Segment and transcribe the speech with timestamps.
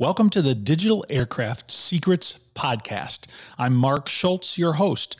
[0.00, 3.26] Welcome to the Digital Aircraft Secrets Podcast.
[3.58, 5.18] I'm Mark Schultz, your host.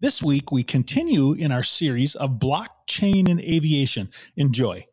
[0.00, 4.10] This week, we continue in our series of blockchain and aviation.
[4.36, 4.84] Enjoy.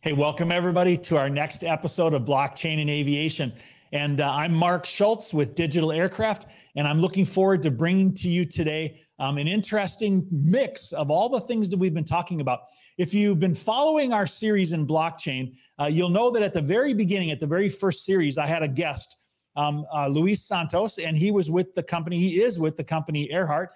[0.00, 3.52] Hey, welcome everybody to our next episode of Blockchain and Aviation.
[3.92, 6.46] And uh, I'm Mark Schultz with Digital Aircraft,
[6.76, 11.30] and I'm looking forward to bringing to you today um, an interesting mix of all
[11.30, 12.64] the things that we've been talking about.
[12.98, 16.92] If you've been following our series in blockchain, uh, you'll know that at the very
[16.92, 19.16] beginning, at the very first series, I had a guest,
[19.56, 23.30] um, uh, Luis Santos, and he was with the company, he is with the company
[23.32, 23.68] Airheart,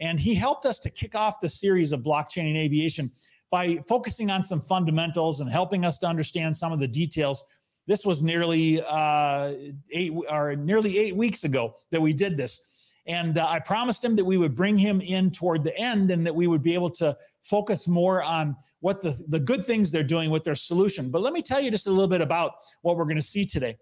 [0.00, 3.08] and he helped us to kick off the series of blockchain and aviation
[3.52, 7.44] by focusing on some fundamentals and helping us to understand some of the details.
[7.90, 9.54] This was nearly uh,
[9.90, 12.62] eight or nearly eight weeks ago that we did this.
[13.08, 16.24] And uh, I promised him that we would bring him in toward the end and
[16.24, 20.04] that we would be able to focus more on what the, the good things they're
[20.04, 21.10] doing with their solution.
[21.10, 23.44] But let me tell you just a little bit about what we're going to see
[23.44, 23.76] today.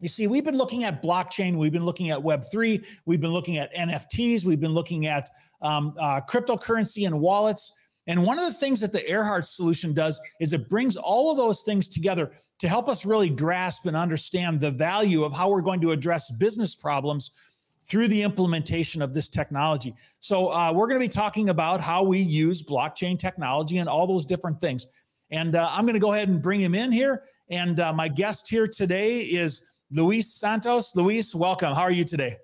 [0.00, 3.58] You see, we've been looking at blockchain, we've been looking at Web3, we've been looking
[3.58, 5.28] at NFTs, we've been looking at
[5.60, 7.74] um, uh, cryptocurrency and wallets.
[8.06, 11.36] And one of the things that the Airheart solution does is it brings all of
[11.36, 15.62] those things together to help us really grasp and understand the value of how we're
[15.62, 17.32] going to address business problems
[17.86, 19.94] through the implementation of this technology.
[20.20, 24.06] So, uh, we're going to be talking about how we use blockchain technology and all
[24.06, 24.86] those different things.
[25.30, 27.24] And uh, I'm going to go ahead and bring him in here.
[27.50, 30.96] And uh, my guest here today is Luis Santos.
[30.96, 31.74] Luis, welcome.
[31.74, 32.36] How are you today?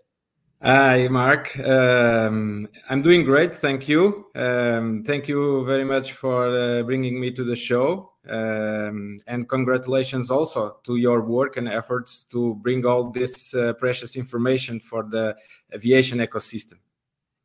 [0.63, 1.59] Hi, Mark.
[1.59, 3.55] Um, I'm doing great.
[3.55, 4.27] Thank you.
[4.35, 8.13] Um, thank you very much for uh, bringing me to the show.
[8.29, 14.17] Um, and congratulations also to your work and efforts to bring all this uh, precious
[14.17, 15.35] information for the
[15.75, 16.75] aviation ecosystem.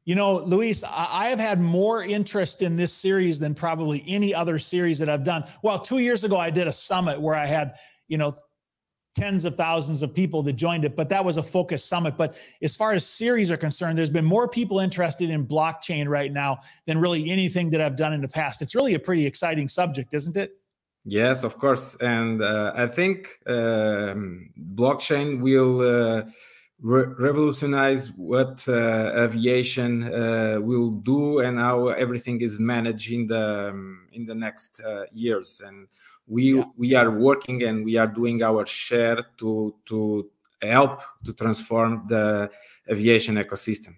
[0.03, 4.59] You know, Luis, I have had more interest in this series than probably any other
[4.59, 5.45] series that I've done.
[5.63, 7.75] Well, two years ago, I did a summit where I had,
[8.09, 8.37] you know,
[9.15, 12.17] tens of thousands of people that joined it, but that was a focus summit.
[12.17, 16.31] But as far as series are concerned, there's been more people interested in blockchain right
[16.31, 18.61] now than really anything that I've done in the past.
[18.61, 20.51] It's really a pretty exciting subject, isn't it?
[21.05, 21.95] Yes, of course.
[22.01, 26.23] And uh, I think um, blockchain will uh,
[26.81, 33.69] re- revolutionize what uh, aviation uh, will do and how everything is managed in the
[33.69, 35.61] um, in the next uh, years.
[35.63, 35.87] And
[36.27, 36.63] we yeah.
[36.77, 40.29] we are working and we are doing our share to to
[40.61, 42.49] help to transform the
[42.89, 43.95] aviation ecosystem.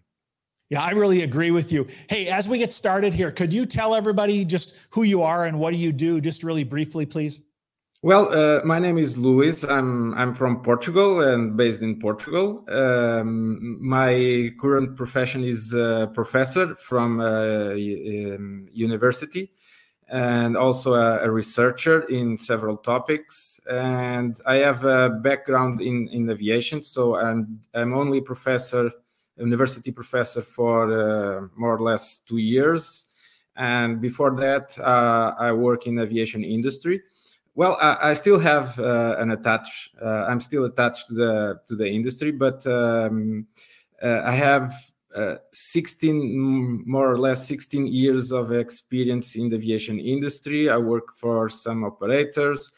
[0.69, 1.87] Yeah, I really agree with you.
[2.09, 5.59] Hey, as we get started here, could you tell everybody just who you are and
[5.59, 7.39] what do you do, just really briefly, please?
[8.03, 9.63] Well, uh, my name is Luis.
[9.63, 12.63] I'm I'm from Portugal and based in Portugal.
[12.69, 15.71] Um, my current profession is
[16.13, 19.51] professor from uh, um, university,
[20.09, 23.59] and also a, a, researcher in several topics.
[23.69, 28.91] And I have a background in in aviation, so I'm I'm only professor
[29.37, 33.05] university professor for uh, more or less two years.
[33.55, 37.01] And before that, uh, I work in aviation industry.
[37.55, 39.91] Well, I, I still have uh, an attach.
[40.01, 43.47] Uh, I'm still attached to the to the industry, but um,
[44.01, 44.73] uh, I have
[45.17, 50.69] uh, 16 more or less 16 years of experience in the aviation industry.
[50.69, 52.71] I work for some operators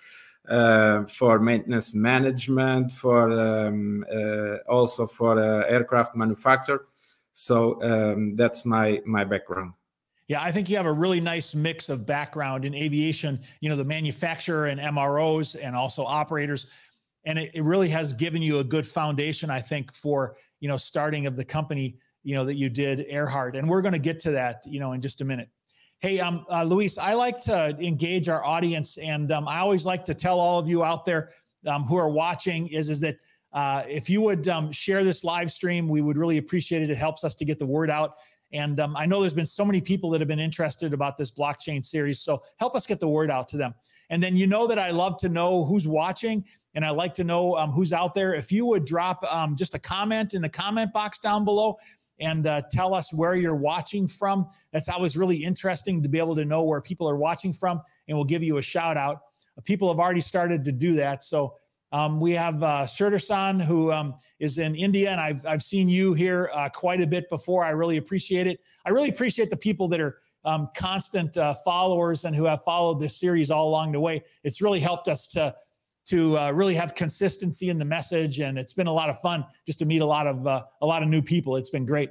[0.50, 6.88] uh, for maintenance management, for um, uh, also for uh, aircraft manufacturer
[7.34, 9.74] So um, that's my my background.
[10.28, 13.40] Yeah, I think you have a really nice mix of background in aviation.
[13.62, 16.68] You know, the manufacturer and MROs, and also operators,
[17.26, 20.78] and it, it really has given you a good foundation, I think, for you know
[20.78, 21.98] starting of the company.
[22.24, 24.64] You know that you did Airheart, and we're going to get to that.
[24.66, 25.50] You know, in just a minute.
[26.00, 30.06] Hey, um, uh, Luis, I like to engage our audience, and um, I always like
[30.06, 31.32] to tell all of you out there
[31.68, 33.18] um, who are watching is is that
[33.54, 36.90] uh, if you would um, share this live stream, we would really appreciate it.
[36.90, 38.16] It helps us to get the word out.
[38.52, 41.32] And um, I know there's been so many people that have been interested about this
[41.32, 43.74] blockchain series, so help us get the word out to them.
[44.10, 46.44] And then you know that I love to know who's watching,
[46.74, 48.34] and I like to know um, who's out there.
[48.34, 51.78] If you would drop um, just a comment in the comment box down below,
[52.20, 54.48] and uh, tell us where you're watching from.
[54.72, 58.18] That's always really interesting to be able to know where people are watching from, and
[58.18, 59.22] we'll give you a shout out.
[59.66, 61.24] People have already started to do that.
[61.24, 61.56] So
[61.92, 66.14] um, we have uh, Shurdersan, who um, is in India, and I've, I've seen you
[66.14, 67.66] here uh, quite a bit before.
[67.66, 68.60] I really appreciate it.
[68.86, 73.02] I really appreciate the people that are um, constant uh, followers and who have followed
[73.02, 74.24] this series all along the way.
[74.44, 75.54] It's really helped us to
[76.10, 79.46] to uh, really have consistency in the message, and it's been a lot of fun
[79.68, 81.56] just to meet a lot of uh, a lot of new people.
[81.56, 82.10] It's been great.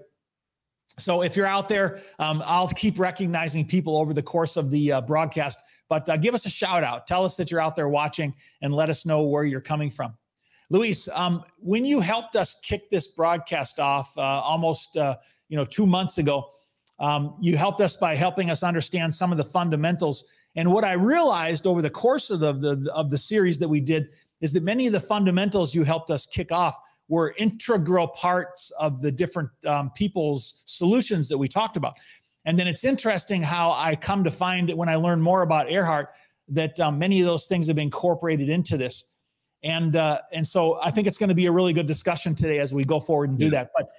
[0.98, 4.92] So if you're out there, um, I'll keep recognizing people over the course of the
[4.92, 5.58] uh, broadcast.
[5.88, 7.08] But uh, give us a shout out.
[7.08, 10.16] Tell us that you're out there watching, and let us know where you're coming from.
[10.70, 15.16] Luis, um, when you helped us kick this broadcast off uh, almost uh,
[15.48, 16.50] you know two months ago,
[17.00, 20.24] um, you helped us by helping us understand some of the fundamentals.
[20.58, 23.80] And what I realized over the course of the, the of the series that we
[23.80, 24.08] did
[24.40, 26.76] is that many of the fundamentals you helped us kick off
[27.06, 31.94] were integral parts of the different um, people's solutions that we talked about.
[32.44, 35.68] And then it's interesting how I come to find that when I learn more about
[35.68, 36.08] Airheart,
[36.48, 39.04] that um, many of those things have been incorporated into this.
[39.62, 42.58] And uh, and so I think it's going to be a really good discussion today
[42.58, 43.70] as we go forward and do that.
[43.76, 43.90] But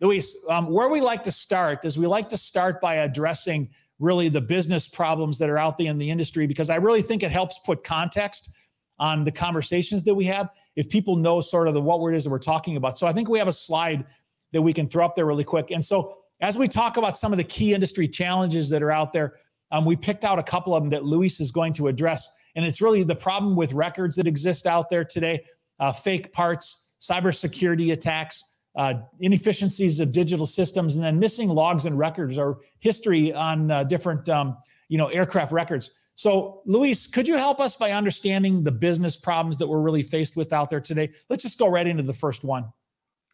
[0.00, 4.28] Luis, um, where we like to start is we like to start by addressing really
[4.28, 7.32] the business problems that are out there in the industry because I really think it
[7.32, 8.50] helps put context
[8.98, 12.24] on the conversations that we have if people know sort of the what it is
[12.24, 12.98] that we're talking about.
[12.98, 14.04] So I think we have a slide
[14.52, 15.70] that we can throw up there really quick.
[15.70, 19.12] And so as we talk about some of the key industry challenges that are out
[19.12, 19.34] there,
[19.70, 22.30] um, we picked out a couple of them that Luis is going to address.
[22.56, 25.44] And it's really the problem with records that exist out there today
[25.80, 28.42] uh, fake parts, cybersecurity attacks,
[28.78, 33.82] uh, inefficiencies of digital systems, and then missing logs and records or history on uh,
[33.84, 34.56] different um,
[34.88, 35.92] you know, aircraft records.
[36.14, 40.36] So, Luis, could you help us by understanding the business problems that we're really faced
[40.36, 41.10] with out there today?
[41.28, 42.72] Let's just go right into the first one.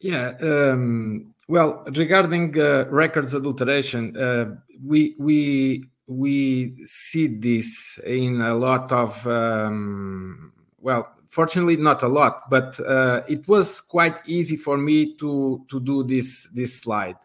[0.01, 0.33] Yeah.
[0.41, 8.91] Um, well, regarding uh, records adulteration, uh, we we we see this in a lot
[8.91, 15.15] of um, well, fortunately not a lot, but uh, it was quite easy for me
[15.17, 17.17] to to do this this slide.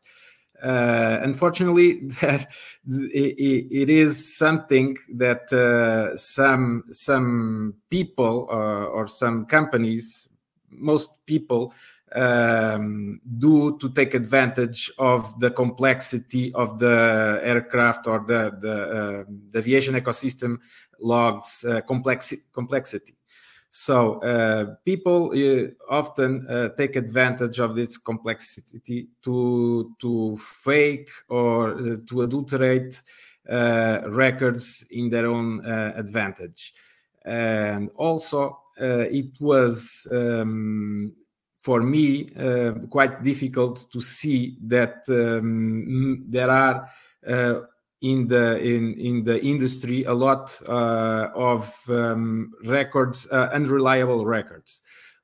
[0.62, 2.50] Uh, unfortunately, that
[2.88, 10.28] it, it is something that uh, some some people uh, or some companies,
[10.70, 11.72] most people,
[12.16, 19.24] um, do to take advantage of the complexity of the aircraft or the the, uh,
[19.52, 20.58] the aviation ecosystem
[20.98, 23.14] logs uh, complexi- complexity.
[23.70, 31.78] So uh, people uh, often uh, take advantage of this complexity to to fake or
[31.78, 33.00] uh, to adulterate
[33.48, 36.74] uh, records in their own uh, advantage,
[37.24, 41.12] and also it was um,
[41.58, 42.24] for me
[42.88, 46.88] quite difficult to see that um, there are
[48.00, 54.80] in the in in the industry a lot uh, of um, records uh, unreliable records.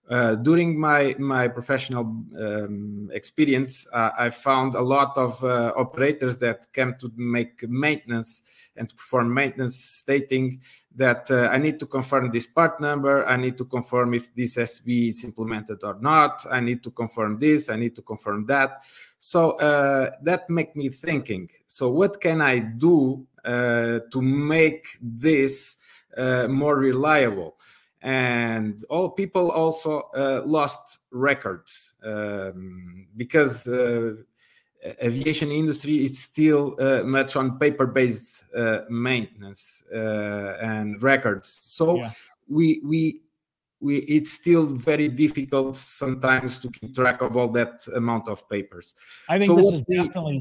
[0.08, 2.04] Uh, during my my professional
[2.38, 8.44] um, experience uh, i found a lot of uh, operators that came to make maintenance
[8.76, 10.60] and to perform maintenance stating
[10.94, 14.56] that uh, i need to confirm this part number i need to confirm if this
[14.56, 18.82] SB is implemented or not i need to confirm this i need to confirm that
[19.18, 21.48] so uh, that make me thinking.
[21.66, 25.76] So what can I do uh, to make this
[26.16, 27.56] uh, more reliable?
[28.02, 34.14] And all people also uh, lost records um, because uh,
[35.02, 38.44] aviation industry is still uh, much on paper-based
[38.88, 41.58] maintenance and records.
[41.62, 42.10] So yeah.
[42.48, 43.20] we we
[43.80, 48.94] we it's still very difficult sometimes to keep track of all that amount of papers.
[49.28, 50.40] I think so this is definitely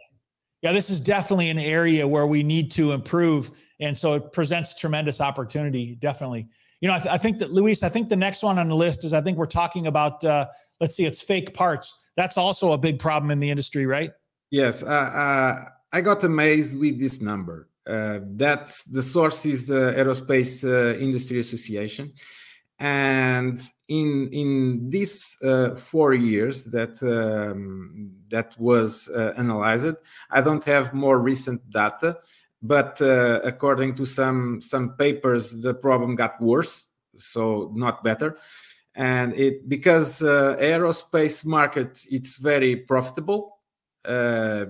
[0.61, 4.73] yeah, this is definitely an area where we need to improve, and so it presents
[4.73, 5.95] tremendous opportunity.
[5.95, 6.47] Definitely,
[6.81, 8.75] you know, I, th- I think that Luis, I think the next one on the
[8.75, 10.23] list is I think we're talking about.
[10.23, 10.47] Uh,
[10.79, 12.03] let's see, it's fake parts.
[12.15, 14.11] That's also a big problem in the industry, right?
[14.55, 17.67] Yes, uh, uh, I got amazed with this number.
[17.85, 22.13] Uh, that's the source is the Aerospace uh, Industry Association
[22.79, 23.59] and
[23.89, 29.07] in in these uh, four years that um, that was
[29.37, 29.95] analyzed
[30.29, 32.17] i don't have more recent data
[32.61, 32.99] but
[33.51, 38.37] according to some some papers the problem got worse so not better
[38.95, 43.54] and it because uh, aerospace market it's very profitable
[44.07, 44.65] uh,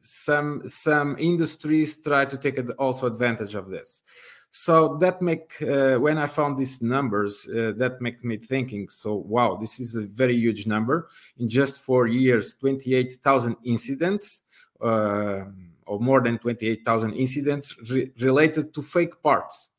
[0.00, 4.02] some some industries try to take also advantage of this.
[4.50, 9.14] So that make uh, when i found these numbers uh, that make me thinking so
[9.14, 11.08] wow this is a very huge number.
[11.38, 14.44] In just four years 28000 incidents
[14.80, 15.44] uh,
[15.86, 19.70] or more than 28000 incidents re- related to fake parts.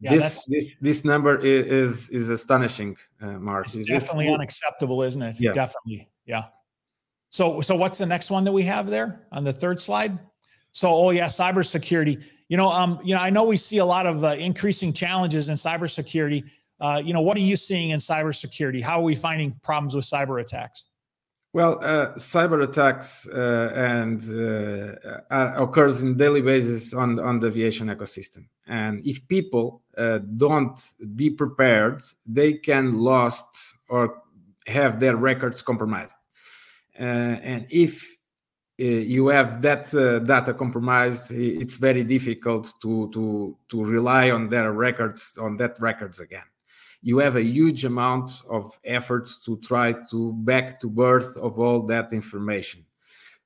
[0.00, 3.66] Yeah, this, this this number is is astonishing uh, mark.
[3.66, 5.38] It's definitely unacceptable isn't it?
[5.38, 5.52] Yeah.
[5.52, 6.44] definitely yeah
[7.30, 10.18] so so what's the next one that we have there on the third slide
[10.72, 14.06] so oh yeah cybersecurity you know, um, you know, I know we see a lot
[14.06, 16.42] of uh, increasing challenges in cybersecurity.
[16.80, 18.82] Uh, you know, what are you seeing in cybersecurity?
[18.82, 20.86] How are we finding problems with cyber attacks?
[21.52, 24.20] Well, uh, cyber attacks uh, and
[25.30, 28.46] uh, occurs in daily basis on on the aviation ecosystem.
[28.66, 30.78] And if people uh, don't
[31.14, 33.46] be prepared, they can lost
[33.88, 34.22] or
[34.66, 36.16] have their records compromised.
[37.00, 38.04] Uh, and if
[38.78, 44.48] uh, you have that uh, data compromised, it's very difficult to to to rely on
[44.48, 46.44] their records on that records again.
[47.02, 51.82] You have a huge amount of effort to try to back to birth of all
[51.86, 52.84] that information.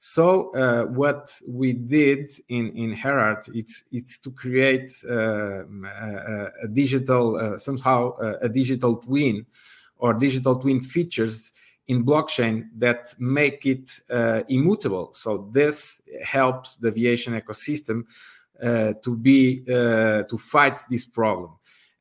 [0.00, 6.68] So uh, what we did in in Airheart it's it's to create uh, a, a,
[6.68, 9.46] digital uh, somehow a digital twin
[9.96, 11.52] or digital twin features
[11.88, 15.10] in blockchain that make it uh, immutable.
[15.12, 18.04] So this helps the aviation ecosystem
[18.62, 21.50] uh, to be uh, to fight this problem.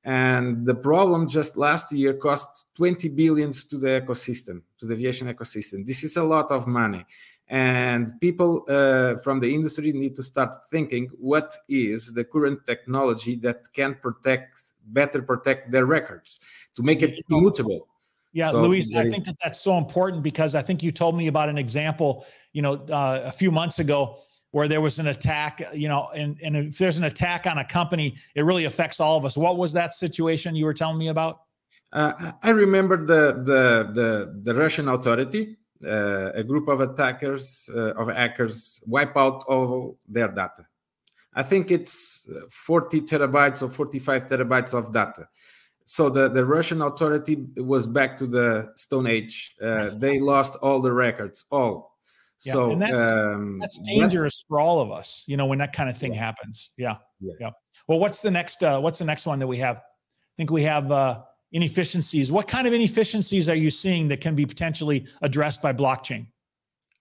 [0.05, 5.33] And the problem just last year cost 20 billions to the ecosystem, to the aviation
[5.33, 5.85] ecosystem.
[5.85, 7.05] This is a lot of money.
[7.47, 13.35] And people uh, from the industry need to start thinking what is the current technology
[13.37, 16.39] that can protect, better protect their records
[16.75, 17.87] to make it immutable
[18.33, 21.27] yeah, so Luis, I think that that's so important because I think you told me
[21.27, 24.19] about an example, you know, uh, a few months ago
[24.51, 27.65] where there was an attack, you know, and, and if there's an attack on a
[27.65, 29.37] company, it really affects all of us.
[29.37, 31.41] What was that situation you were telling me about?
[31.91, 37.93] Uh, I remember the the the, the Russian authority, uh, a group of attackers uh,
[37.93, 40.65] of hackers wipe out all their data.
[41.35, 45.27] I think it's 40 terabytes or 45 terabytes of data
[45.85, 49.55] so the, the Russian authority was back to the Stone Age.
[49.61, 51.97] Uh, they lost all the records, all.
[52.45, 55.89] Yeah, so that's, um, that's dangerous for all of us, you know, when that kind
[55.89, 56.19] of thing yeah.
[56.19, 56.71] happens.
[56.77, 57.33] Yeah, yeah.
[57.39, 57.49] Yeah.
[57.87, 58.63] Well, what's the next?
[58.63, 59.77] Uh, what's the next one that we have?
[59.77, 61.21] I think we have uh,
[61.53, 62.31] inefficiencies.
[62.31, 66.27] What kind of inefficiencies are you seeing that can be potentially addressed by blockchain?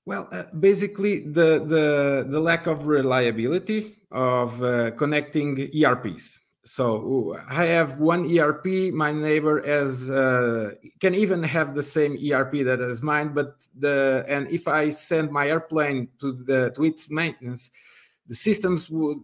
[0.06, 7.64] Well, uh, basically the the the lack of reliability of uh, connecting ERPs so I
[7.64, 8.92] have one ERP.
[8.92, 14.25] My neighbor has uh, can even have the same ERP that is mine, but the
[14.28, 17.73] and if I send my airplane to the to its maintenance,
[18.28, 19.19] the systems would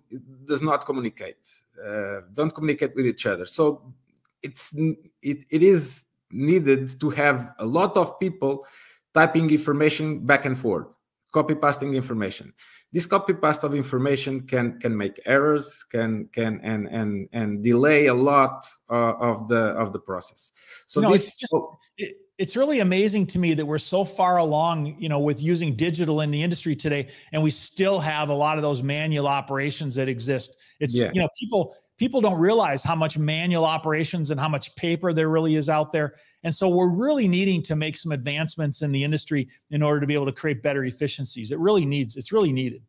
[0.46, 1.38] does not communicate,
[1.84, 3.46] uh, don't communicate with each other.
[3.46, 3.94] So
[4.42, 4.74] it's
[5.22, 8.66] it, it is needed to have a lot of people
[9.14, 10.88] typing information back and forth,
[11.32, 12.52] copy pasting information
[12.92, 18.06] this copy paste of information can can make errors can can and and and delay
[18.06, 20.52] a lot uh, of the of the process.
[20.86, 21.54] So no, this it's, just,
[21.98, 25.76] it, it's really amazing to me that we're so far along you know with using
[25.76, 29.94] digital in the industry today and we still have a lot of those manual operations
[29.96, 30.56] that exist.
[30.80, 31.10] It's yeah.
[31.12, 35.28] you know people people don't realize how much manual operations and how much paper there
[35.28, 36.14] really is out there
[36.44, 40.06] and so we're really needing to make some advancements in the industry in order to
[40.06, 41.52] be able to create better efficiencies.
[41.52, 42.82] It really needs, it's really needed.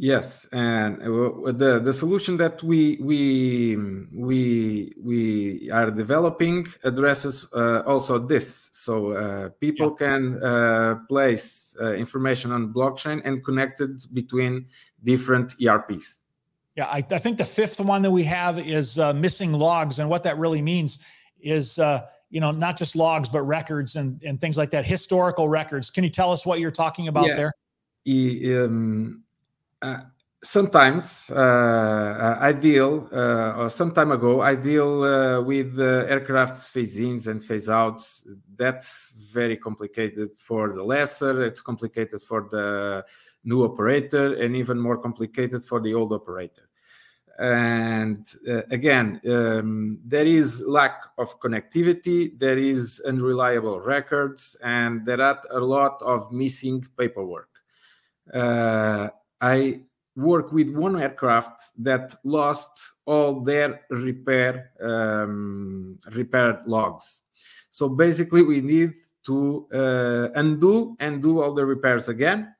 [0.00, 3.76] Yes, and uh, the the solution that we we
[4.14, 8.70] we we are developing addresses uh, also this.
[8.72, 10.06] So uh, people yeah.
[10.06, 14.68] can uh, place uh, information on blockchain and connect it between
[15.02, 16.18] different ERPs.
[16.76, 20.08] Yeah, I, I think the fifth one that we have is uh, missing logs, and
[20.08, 21.00] what that really means
[21.40, 25.48] is uh, you know not just logs but records and and things like that historical
[25.48, 27.36] records can you tell us what you're talking about yeah.
[27.36, 29.22] there um,
[29.82, 30.00] uh,
[30.44, 37.26] sometimes uh, i deal uh, or some time ago i deal uh, with aircraft's phase-ins
[37.26, 38.26] and phase-outs
[38.56, 41.42] that's very complicated for the lessor.
[41.42, 43.04] it's complicated for the
[43.44, 46.67] new operator and even more complicated for the old operator
[47.38, 55.20] and uh, again um, there is lack of connectivity there is unreliable records and there
[55.20, 57.48] are a lot of missing paperwork.
[58.32, 59.08] Uh,
[59.40, 59.80] i
[60.16, 67.22] work with one aircraft that lost all their repair um, repair logs.
[67.70, 68.94] So basically we need
[69.26, 72.52] to uh, undo and do all the repairs again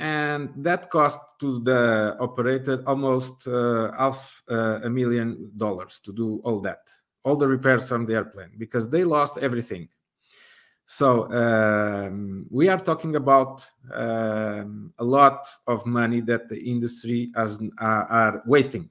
[0.00, 6.40] and that cost to the operator almost uh, half uh, a million dollars to do
[6.44, 6.80] all that
[7.24, 9.88] all the repairs on the airplane because they lost everything.
[10.86, 17.60] So um, we are talking about um, a lot of money that the industry has,
[17.60, 18.88] uh, are wasting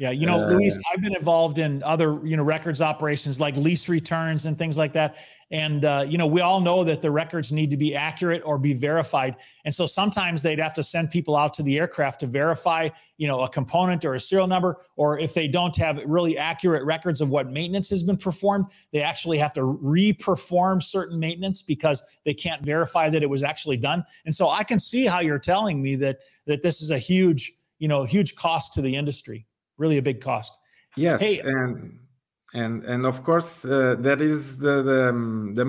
[0.00, 3.54] yeah, you know, uh, Luis, I've been involved in other, you know, records operations like
[3.56, 5.16] lease returns and things like that.
[5.50, 8.56] And uh, you know, we all know that the records need to be accurate or
[8.56, 9.36] be verified.
[9.66, 12.88] And so sometimes they'd have to send people out to the aircraft to verify,
[13.18, 14.78] you know, a component or a serial number.
[14.96, 19.02] Or if they don't have really accurate records of what maintenance has been performed, they
[19.02, 24.02] actually have to re-perform certain maintenance because they can't verify that it was actually done.
[24.24, 27.52] And so I can see how you're telling me that that this is a huge,
[27.78, 29.44] you know, huge cost to the industry
[29.80, 30.52] really a big cost.
[30.96, 31.98] Yes, hey, and
[32.54, 35.64] and and of course uh, there is the the um, the,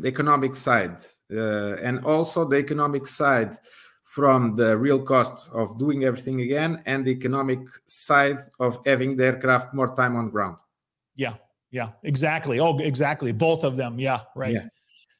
[0.00, 0.98] the, economic side
[1.32, 3.58] uh, and also the economic side
[4.02, 9.24] from the real cost of doing everything again and the economic side of having the
[9.24, 10.58] aircraft more time on ground.
[11.16, 11.34] Yeah
[11.70, 12.60] yeah exactly.
[12.60, 13.32] Oh exactly.
[13.32, 13.98] Both of them.
[13.98, 14.54] Yeah right.
[14.54, 14.66] Yeah.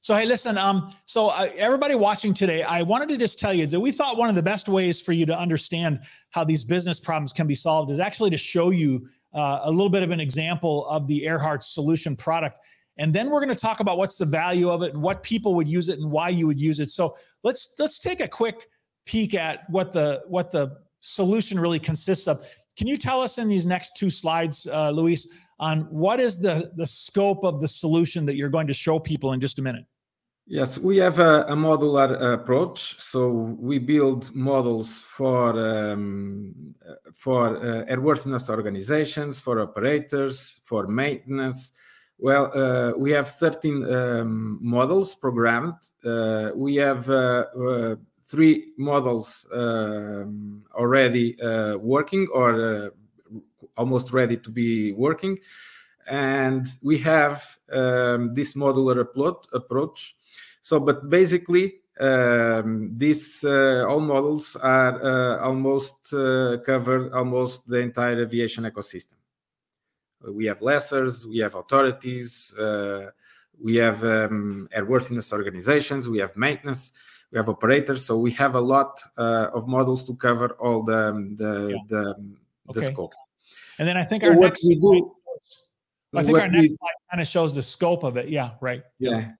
[0.06, 0.56] So hey, listen.
[0.56, 4.16] Um, so uh, everybody watching today, I wanted to just tell you that we thought
[4.16, 5.98] one of the best ways for you to understand
[6.30, 9.88] how these business problems can be solved is actually to show you uh, a little
[9.88, 12.60] bit of an example of the Airheart solution product.
[12.98, 15.56] And then we're going to talk about what's the value of it and what people
[15.56, 16.92] would use it and why you would use it.
[16.92, 18.68] So let's let's take a quick
[19.06, 22.44] peek at what the what the solution really consists of.
[22.76, 25.26] Can you tell us in these next two slides, uh, Luis,
[25.58, 29.32] on what is the the scope of the solution that you're going to show people
[29.32, 29.84] in just a minute?
[30.48, 33.00] Yes, we have a, a modular approach.
[33.00, 36.54] So we build models for um,
[37.12, 41.72] for uh, airworthiness organizations, for operators, for maintenance.
[42.18, 45.74] Well, uh, we have 13 um, models programmed.
[46.04, 52.92] Uh, we have uh, uh, three models um, already uh, working or
[53.76, 55.38] almost ready to be working.
[56.06, 59.00] And we have um, this modular
[59.52, 60.14] approach
[60.66, 67.78] so, but basically, um, these uh, all models are uh, almost uh, cover almost the
[67.78, 69.14] entire aviation ecosystem.
[70.28, 73.10] We have lessors, we have authorities, uh,
[73.62, 76.90] we have um, airworthiness organizations, we have maintenance,
[77.30, 78.04] we have operators.
[78.04, 81.76] So we have a lot uh, of models to cover all the the yeah.
[81.88, 82.02] the,
[82.72, 82.92] the okay.
[82.92, 83.14] scope.
[83.78, 85.14] And then I think so our next we do,
[86.12, 88.28] I think our next we, slide kind of shows the scope of it.
[88.28, 88.82] Yeah, right.
[88.98, 89.30] Yeah.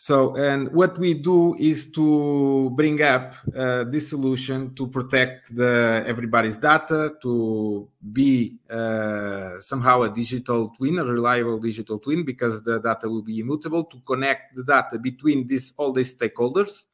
[0.00, 6.04] So, and what we do is to bring up uh, this solution to protect the
[6.06, 12.78] everybody's data, to be uh, somehow a digital twin, a reliable digital twin, because the
[12.78, 16.84] data will be immutable, to connect the data between these all these stakeholders.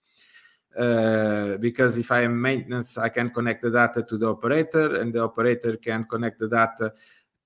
[0.74, 5.12] Uh, because if I am maintenance, I can connect the data to the operator, and
[5.12, 6.94] the operator can connect the data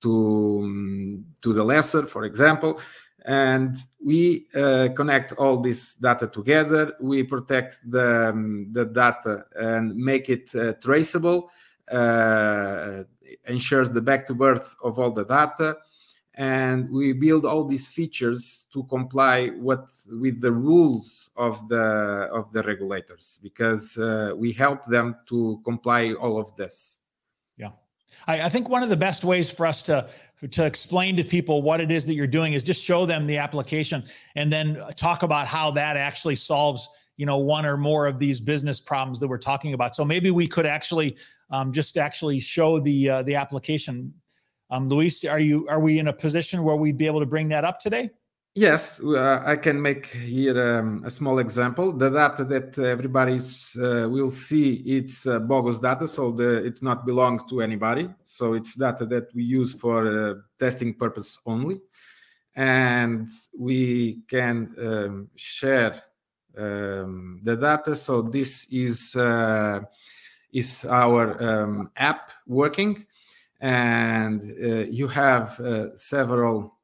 [0.02, 2.80] to um, to the lessor, for example
[3.24, 6.94] and we uh, connect all this data together.
[7.00, 11.50] We protect the, um, the data and make it uh, traceable,
[11.90, 13.04] uh,
[13.46, 15.78] ensures the back to birth of all the data.
[16.34, 22.52] And we build all these features to comply what, with the rules of the of
[22.52, 27.00] the regulators because uh, we help them to comply all of this.
[27.56, 27.72] Yeah,
[28.28, 30.08] I, I think one of the best ways for us to
[30.50, 33.36] to explain to people what it is that you're doing is just show them the
[33.36, 34.04] application
[34.36, 38.40] and then talk about how that actually solves you know one or more of these
[38.40, 39.94] business problems that we're talking about.
[39.94, 41.16] So maybe we could actually
[41.50, 44.14] um, just actually show the uh, the application.
[44.70, 47.48] Um, luis are you are we in a position where we'd be able to bring
[47.48, 48.10] that up today
[48.58, 51.92] Yes, uh, I can make here um, a small example.
[51.92, 57.06] The data that everybody uh, will see, it's uh, bogus data, so the, it not
[57.06, 58.08] belong to anybody.
[58.24, 61.80] So it's data that we use for uh, testing purpose only,
[62.56, 66.02] and we can um, share
[66.56, 67.94] um, the data.
[67.94, 69.82] So this is uh,
[70.52, 73.06] is our um, app working,
[73.60, 75.60] and uh, you have
[75.94, 76.77] several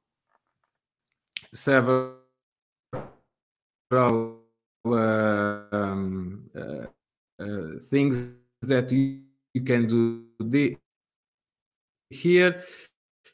[1.54, 2.16] several
[3.92, 4.40] um,
[6.54, 6.86] uh,
[7.40, 9.20] uh, things that you,
[9.54, 10.76] you can do the,
[12.10, 12.62] here.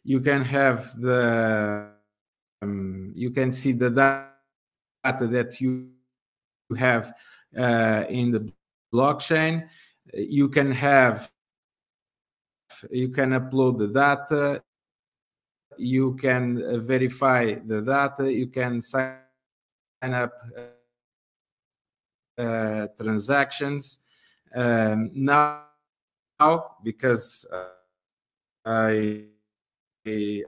[0.05, 1.91] You can have the
[2.63, 5.91] um, you can see the data that you
[6.79, 7.13] have
[7.59, 8.53] uh, in the
[8.93, 9.69] blockchain.
[10.13, 11.31] You can have
[12.91, 14.63] you can upload the data
[15.81, 19.14] you can uh, verify the data, you can sign
[20.03, 20.33] up
[22.38, 24.01] uh, transactions.
[24.55, 25.64] Um, now,
[26.83, 27.64] because uh,
[28.64, 29.25] I,
[30.07, 30.43] I,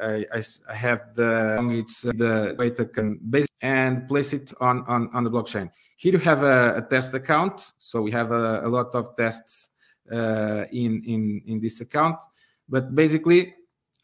[0.00, 0.24] I,
[0.68, 5.24] I, have the it's the way to can base and place it on, on, on
[5.24, 5.70] the blockchain.
[5.96, 9.70] Here you have a, a test account, so we have a, a lot of tests
[10.12, 12.20] uh, in in in this account.
[12.68, 13.54] But basically,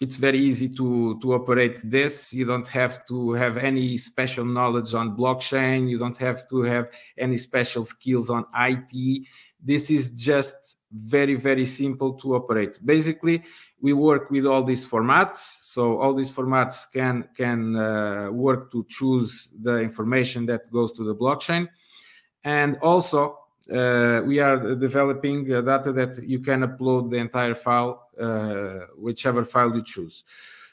[0.01, 2.33] it's very easy to to operate this.
[2.33, 5.89] You don't have to have any special knowledge on blockchain.
[5.89, 9.27] You don't have to have any special skills on it
[9.65, 12.79] this is just very very simple to operate.
[12.85, 13.43] Basically
[13.81, 15.39] we work with all these formats.
[15.39, 21.05] So all these formats can can uh, work to choose the information that goes to
[21.05, 21.69] the blockchain.
[22.45, 23.39] And also
[23.73, 29.75] uh, we are developing data that you can upload the entire file, uh, whichever file
[29.75, 30.25] you choose.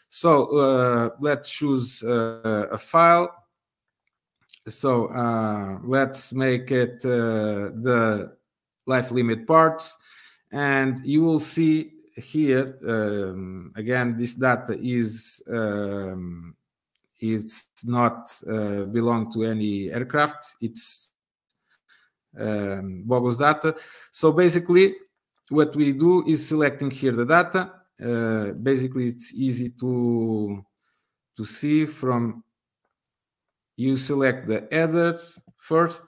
[0.10, 3.34] So uh, let's choose uh, a file.
[4.68, 8.36] So uh, let's make it the
[8.86, 9.98] life limit parts.
[10.52, 16.56] And you will see here, um, again, this data is um,
[17.22, 20.56] it's not uh, belong to any aircraft.
[20.60, 21.11] It's
[22.40, 23.76] um, bogus data.
[24.12, 24.96] So basically,
[25.50, 27.74] what we do is selecting here the data.
[28.02, 30.66] Uh, basically, it's easy to
[31.38, 32.44] to see from
[33.78, 35.20] you select the header
[35.58, 36.04] first,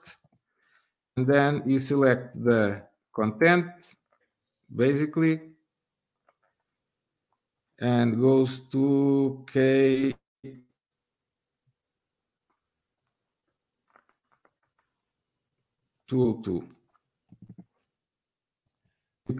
[1.16, 2.82] and then you select the
[3.12, 3.70] content,
[4.74, 5.40] basically,
[7.78, 10.14] and goes to K
[16.14, 16.68] two two.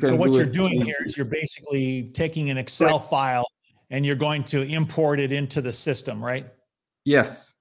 [0.07, 3.09] So what you're doing here is you're basically taking an Excel right.
[3.09, 3.47] file
[3.91, 6.47] and you're going to import it into the system, right?
[7.05, 7.53] Yes.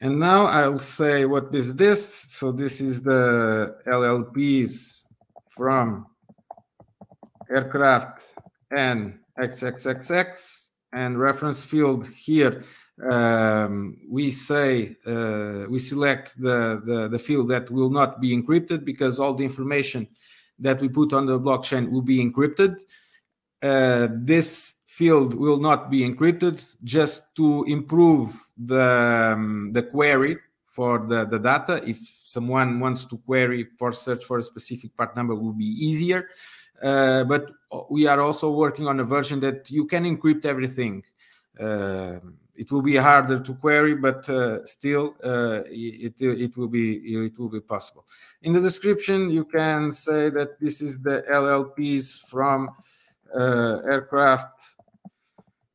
[0.00, 2.02] And now I'll say what is this?
[2.30, 5.04] So this is the LLPs
[5.54, 6.06] from
[7.50, 8.34] aircraft
[8.70, 12.64] and XXXX and reference field here
[13.08, 18.84] um, we say uh, we select the, the, the field that will not be encrypted
[18.84, 20.06] because all the information
[20.58, 22.80] that we put on the blockchain will be encrypted.
[23.62, 30.36] Uh, this field will not be encrypted just to improve the, um, the query
[30.66, 31.82] for the, the data.
[31.86, 36.28] If someone wants to query for search for a specific part number will be easier.
[36.82, 37.50] Uh, but
[37.90, 41.02] we are also working on a version that you can encrypt everything.
[42.60, 46.86] It will be harder to query, but uh, still uh, it, it will be
[47.26, 48.04] it will be possible.
[48.42, 52.68] In the description, you can say that this is the LLPs from
[53.34, 54.76] uh, aircraft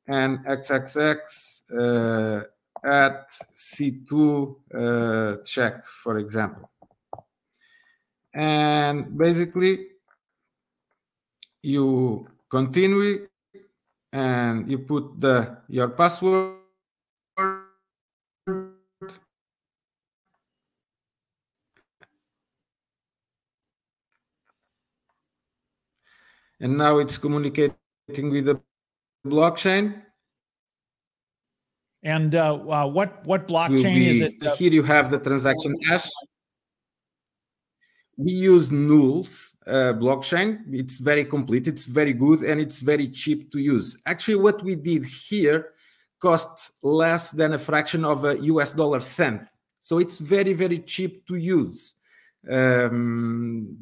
[0.06, 1.18] and XXX
[1.74, 2.44] uh,
[2.84, 4.14] at C2
[4.76, 6.70] uh, check, for example.
[8.32, 9.88] And basically,
[11.64, 13.28] you continue
[14.14, 16.65] and you put the your password
[26.60, 28.60] and now it's communicating with the
[29.26, 30.02] blockchain.
[32.04, 34.36] And uh, uh, what what blockchain be, is it?
[34.46, 36.08] Uh, here you have the transaction hash.
[38.18, 40.62] We use Nuls uh, blockchain.
[40.72, 41.68] It's very complete.
[41.68, 43.98] It's very good, and it's very cheap to use.
[44.06, 45.74] Actually, what we did here
[46.20, 49.42] cost less than a fraction of a US dollar cent.
[49.80, 51.96] So it's very very cheap to use.
[52.50, 53.78] Um,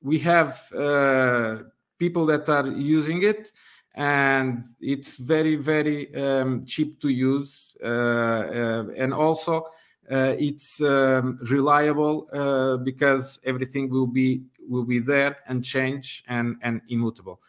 [0.00, 1.58] we have uh,
[2.00, 3.52] people that are using it
[3.94, 9.66] and it's very very um, cheap to use uh, uh, and also
[10.10, 16.56] uh, it's um, reliable uh, because everything will be will be there and change and
[16.62, 17.40] and immutable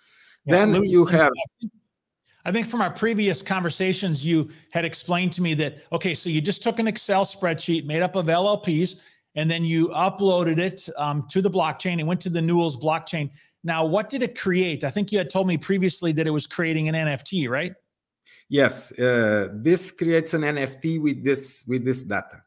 [0.45, 1.31] yeah, then you have
[2.43, 6.41] I think from our previous conversations, you had explained to me that, okay, so you
[6.41, 8.95] just took an Excel spreadsheet made up of LLPs
[9.35, 13.29] and then you uploaded it um, to the blockchain and went to the Nuls blockchain.
[13.63, 14.83] Now, what did it create?
[14.83, 17.73] I think you had told me previously that it was creating an NFT, right?
[18.49, 22.43] Yes, uh, this creates an NFT with this with this data.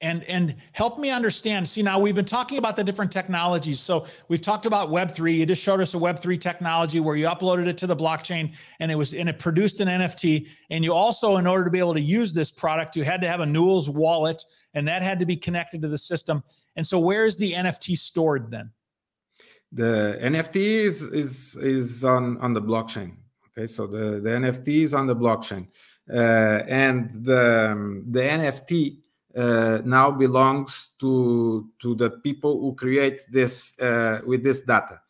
[0.00, 1.68] And and help me understand.
[1.68, 3.80] See, now we've been talking about the different technologies.
[3.80, 5.34] So we've talked about Web three.
[5.34, 8.54] You just showed us a Web three technology where you uploaded it to the blockchain,
[8.80, 10.48] and it was and it produced an NFT.
[10.70, 13.28] And you also, in order to be able to use this product, you had to
[13.28, 14.42] have a Nuls wallet,
[14.74, 16.42] and that had to be connected to the system.
[16.76, 18.70] And so, where is the NFT stored then?
[19.72, 23.16] The NFT is is is on on the blockchain.
[23.50, 25.68] Okay, so the the NFT is on the blockchain,
[26.12, 28.98] uh, and the um, the NFT
[29.36, 35.00] uh, now belongs to to the people who create this uh, with this data.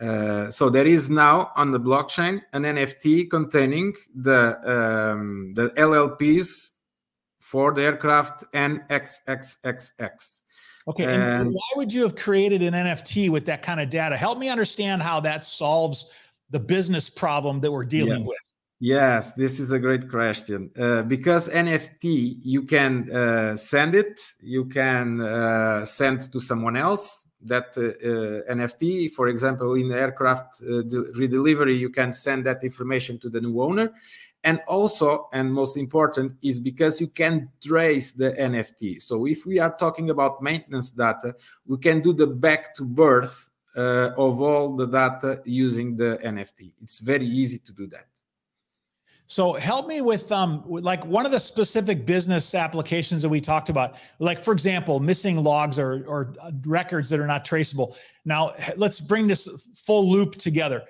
[0.00, 6.72] Uh, so there is now on the blockchain an NFT containing the um, the LLPs
[7.40, 10.42] for the aircraft NXXXX.
[10.88, 14.16] Okay, and, and why would you have created an NFT with that kind of data?
[14.16, 16.06] Help me understand how that solves
[16.50, 18.28] the business problem that we're dealing yes.
[18.28, 18.52] with.
[18.78, 20.70] Yes, this is a great question.
[20.78, 27.24] Uh, because NFT, you can uh, send it, you can uh, send to someone else.
[27.42, 30.82] That uh, uh, NFT, for example, in aircraft uh,
[31.14, 33.92] redelivery, you can send that information to the new owner.
[34.46, 39.58] And also and most important is because you can trace the nft so if we
[39.58, 41.34] are talking about maintenance data
[41.66, 46.72] we can do the back to birth uh, of all the data using the nft
[46.80, 48.06] it's very easy to do that
[49.28, 53.70] so help me with um like one of the specific business applications that we talked
[53.70, 56.32] about, like for example, missing logs or or
[56.64, 57.96] records that are not traceable.
[58.24, 60.84] Now let's bring this full loop together.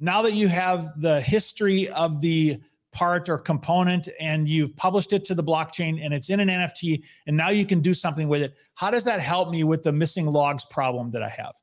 [0.00, 2.58] Now that you have the history of the
[2.94, 7.02] part or component and you've published it to the blockchain and it's in an NFT
[7.26, 8.54] and now you can do something with it.
[8.74, 11.54] How does that help me with the missing logs problem that I have?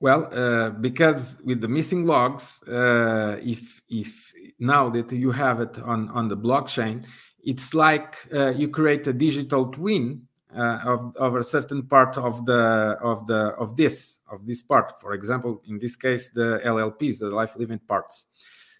[0.00, 5.78] Well, uh, because with the missing logs, uh, if if now that you have it
[5.78, 7.06] on on the blockchain,
[7.42, 12.44] it's like uh, you create a digital twin uh, of of a certain part of
[12.44, 15.00] the of the of this of this part.
[15.00, 18.26] For example, in this case, the LLPs, the life event parts.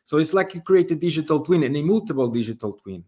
[0.05, 3.05] So it's like you create a digital twin, an immutable digital twin,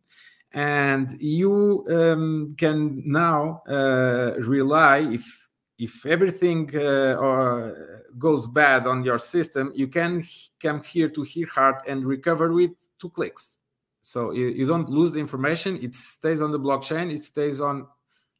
[0.53, 5.47] and you um, can now uh, rely if
[5.79, 7.71] if everything uh,
[8.19, 10.27] goes bad on your system, you can
[10.61, 13.59] come here to Airheart and recover with two clicks.
[14.01, 15.79] So you, you, don't lose the information.
[15.83, 17.13] It stays on the blockchain.
[17.13, 17.87] It stays on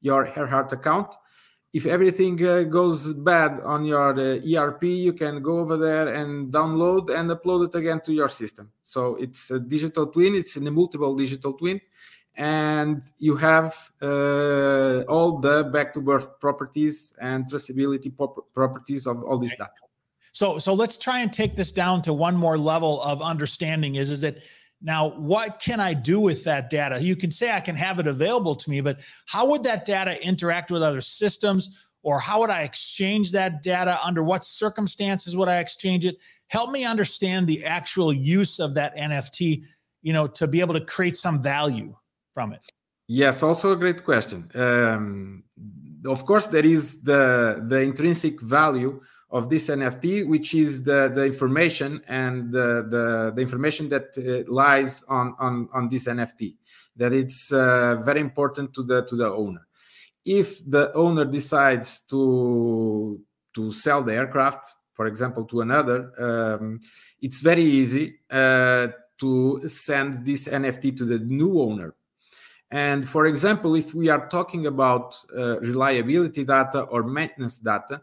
[0.01, 1.15] your Airheart account.
[1.73, 6.51] If everything uh, goes bad on your uh, ERP, you can go over there and
[6.51, 8.71] download and upload it again to your system.
[8.83, 10.35] So it's a digital twin.
[10.35, 11.81] It's an immutable digital twin
[12.37, 18.13] and you have uh, all the back to birth properties and traceability
[18.55, 19.71] properties of all this data
[20.33, 24.11] so so let's try and take this down to one more level of understanding is
[24.11, 24.39] is that
[24.87, 28.07] now what can i do with that data you can say i can have it
[28.07, 32.51] available to me but how would that data interact with other systems or how would
[32.51, 37.63] i exchange that data under what circumstances would i exchange it help me understand the
[37.67, 39.63] actual use of that nft
[40.07, 41.95] you know to be able to create some value
[42.37, 42.65] from it?
[43.09, 44.51] Yes, also a great question.
[44.55, 45.45] Um,
[46.07, 51.25] of course, there is the the intrinsic value of this NFT, which is the the
[51.25, 56.57] information and the the, the information that uh, lies on on on this NFT.
[56.97, 59.67] That it's uh, very important to the to the owner.
[60.25, 63.21] If the owner decides to
[63.55, 66.81] to sell the aircraft, for example, to another, um,
[67.21, 71.95] it's very easy uh, to send this NFT to the new owner
[72.71, 78.03] and for example, if we are talking about uh, reliability data or maintenance data,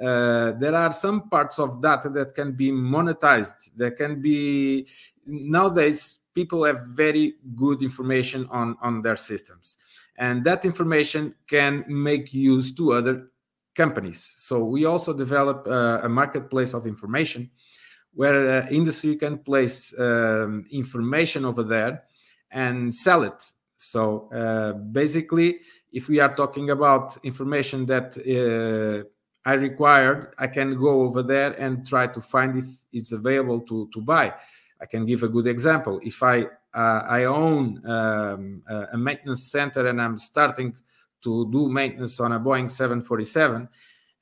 [0.00, 3.70] uh, there are some parts of data that can be monetized.
[3.76, 4.86] There can be
[5.26, 9.76] nowadays people have very good information on on their systems,
[10.16, 13.30] and that information can make use to other
[13.74, 14.34] companies.
[14.38, 17.50] So we also develop uh, a marketplace of information
[18.12, 22.04] where uh, industry can place um, information over there
[22.52, 23.42] and sell it
[23.84, 25.60] so uh, basically,
[25.92, 29.06] if we are talking about information that uh,
[29.44, 33.88] I required, I can go over there and try to find if it's available to,
[33.92, 34.32] to buy.
[34.80, 36.00] I can give a good example.
[36.02, 40.74] If I uh, I own um, a maintenance center and I'm starting
[41.22, 43.68] to do maintenance on a Boeing 747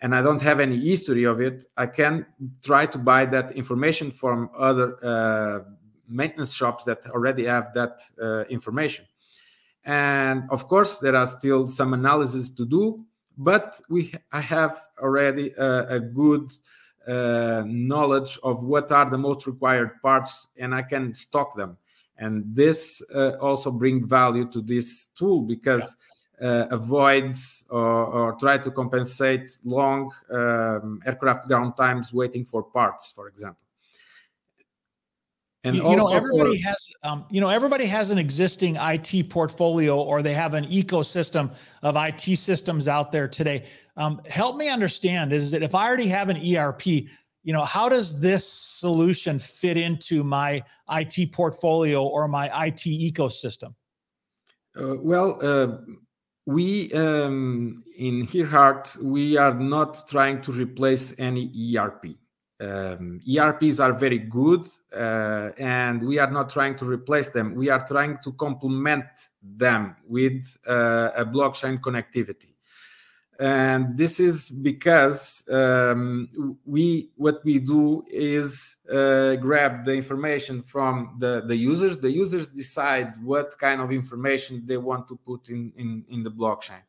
[0.03, 2.27] and I don't have any history of it, I can
[2.63, 5.61] try to buy that information from other uh,
[6.07, 9.07] maintenance shops that already have that uh, information.
[9.85, 13.05] And of course, there are still some analysis to do,
[13.37, 16.51] but we I have already a, a good
[17.07, 21.77] uh, knowledge of what are the most required parts, and I can stock them.
[22.19, 25.97] And this uh, also bring value to this tool because
[26.41, 26.49] yeah.
[26.49, 33.11] uh, avoids or, or, try to compensate long um, aircraft ground times waiting for parts,
[33.11, 33.63] for example
[35.65, 39.31] and you, you know everybody for, has um, you know everybody has an existing IT
[39.31, 43.65] portfolio or they have an ecosystem of IT systems out there today.
[43.97, 47.89] Um, help me understand is that if I already have an ERP, you know how
[47.89, 53.75] does this solution fit into my IT portfolio or my IT ecosystem?
[54.75, 55.77] Uh, well, uh,
[56.47, 62.17] we um, in Airheart we are not trying to replace any ERP
[62.63, 67.55] um, ERPs are very good, uh, and we are not trying to replace them.
[67.55, 69.05] We are trying to complement
[69.43, 72.53] them with uh, a blockchain connectivity.
[73.41, 76.29] And this is because um,
[76.65, 81.99] we what we do is uh, grab the information from the, the users.
[81.99, 86.31] The users decide what kind of information they want to put in, in, in the
[86.31, 86.83] blockchain.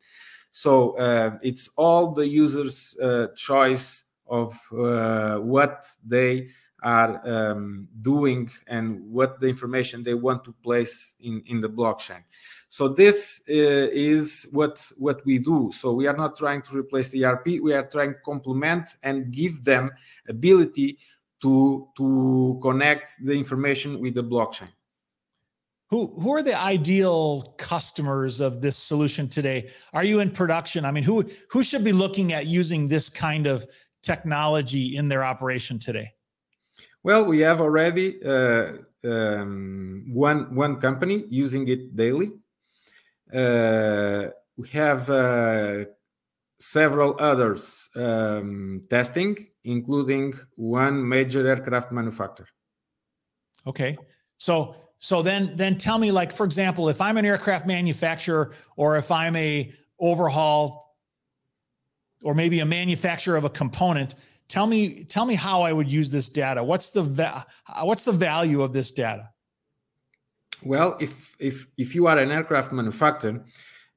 [0.52, 6.48] So uh, it's all the user's uh, choice of uh, what they
[6.84, 12.22] are um, doing and what the information they want to place in, in the blockchain.
[12.68, 15.70] So this uh, is what what we do.
[15.72, 17.46] So we are not trying to replace the ERP.
[17.62, 19.92] We are trying to complement and give them
[20.28, 20.98] ability
[21.42, 24.68] to to connect the information with the blockchain.
[25.90, 29.70] Who who are the ideal customers of this solution today?
[29.92, 30.84] Are you in production?
[30.84, 33.66] I mean, who who should be looking at using this kind of
[34.04, 36.12] technology in their operation today?
[37.02, 38.72] Well, we have already uh,
[39.04, 42.32] um, one one company using it daily.
[43.32, 45.84] Uh, we have uh,
[46.58, 52.48] several others um, testing, including one major aircraft manufacturer.
[53.66, 53.96] Okay,
[54.36, 58.96] so so then then tell me, like for example, if I'm an aircraft manufacturer, or
[58.96, 60.83] if I'm a overhaul,
[62.24, 64.16] or maybe a manufacturer of a component,
[64.48, 66.64] tell me tell me how I would use this data.
[66.64, 67.46] What's the va-
[67.82, 69.28] what's the value of this data?
[70.64, 73.44] Well, if if if you are an aircraft manufacturer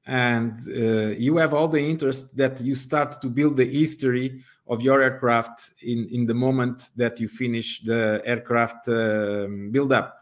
[0.06, 4.82] and uh, you have all the interest that you start to build the history of
[4.82, 10.14] your aircraft in in the moment that you finish the aircraft um, build up.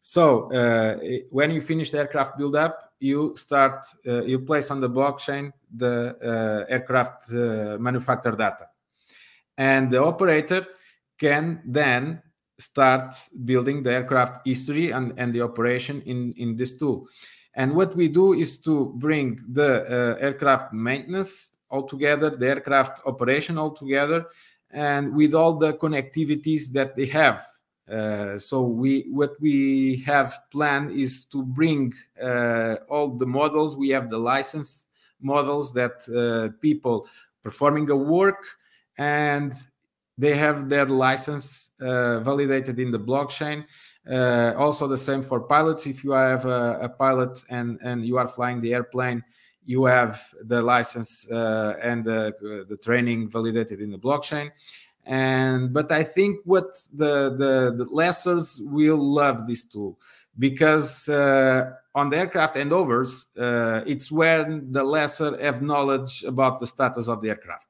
[0.00, 0.96] So uh,
[1.30, 5.52] when you finish the aircraft build up, you start uh, you place on the blockchain
[5.74, 8.68] the uh, aircraft uh, manufacturer data,
[9.56, 10.66] and the operator
[11.18, 12.22] can then
[12.58, 17.08] start building the aircraft history and, and the operation in, in this tool.
[17.54, 23.02] And what we do is to bring the uh, aircraft maintenance all together, the aircraft
[23.06, 24.26] operation all together,
[24.70, 27.44] and with all the connectivities that they have.
[27.90, 33.76] Uh, so we what we have planned is to bring uh, all the models.
[33.76, 34.88] We have the license
[35.20, 37.08] models that uh, people
[37.42, 38.44] performing a work
[38.98, 39.52] and
[40.18, 43.64] they have their license validated in the blockchain.
[44.08, 45.86] Uh, also, the same for pilots.
[45.86, 49.22] If you have a, a, pilot and, and you are flying the airplane,
[49.66, 54.50] you have the license uh, and the, the training validated in the blockchain.
[55.08, 59.98] And but I think what the the, the lessors will love this tool
[60.38, 66.66] because uh, on the aircraft handovers, uh, it's when the lessor have knowledge about the
[66.66, 67.68] status of the aircraft,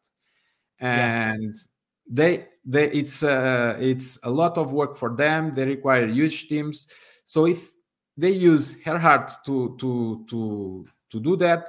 [0.80, 1.60] and yeah
[2.08, 5.54] they they it's uh, it's a lot of work for them.
[5.54, 6.86] They require huge teams.
[7.24, 7.70] So if
[8.16, 11.68] they use Airheart to to to to do that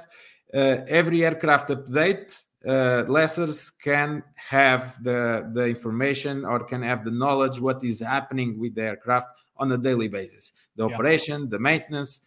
[0.52, 7.10] uh, every aircraft update uh, lessors can have the the information or can have the
[7.10, 10.52] knowledge what is happening with the aircraft on a daily basis.
[10.76, 10.94] The yeah.
[10.94, 12.20] operation the maintenance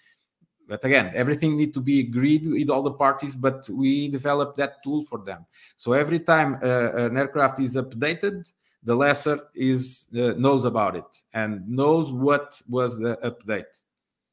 [0.67, 4.83] but again everything need to be agreed with all the parties but we develop that
[4.83, 5.45] tool for them.
[5.77, 8.51] So every time uh, an aircraft is updated
[8.83, 13.82] the lessor is uh, knows about it and knows what was the update